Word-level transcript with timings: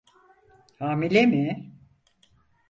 Hamile 0.79 1.25
mi? 1.25 1.73